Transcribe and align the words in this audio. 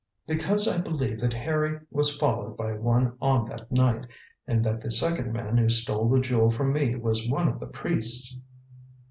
"Because 0.25 0.67
I 0.67 0.81
believe 0.81 1.19
that 1.19 1.33
Harry 1.35 1.79
was 1.91 2.17
followed 2.17 2.57
by 2.57 2.71
one 2.73 3.15
on 3.21 3.47
that 3.49 3.71
night, 3.71 4.07
and 4.47 4.63
that 4.65 4.81
the 4.81 4.89
second 4.89 5.31
man 5.31 5.57
who 5.59 5.69
stole 5.69 6.09
the 6.09 6.19
jewel 6.19 6.49
from 6.49 6.73
me 6.73 6.95
was 6.95 7.29
one 7.29 7.47
of 7.47 7.59
the 7.59 7.67
priests." 7.67 8.39